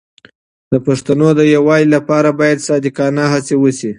د 0.71 0.73
پښتنو 0.85 1.27
د 1.35 1.41
یووالي 1.55 1.87
لپاره 1.95 2.29
باید 2.39 2.65
صادقانه 2.69 3.23
هڅې 3.33 3.55
وشي. 3.57 3.89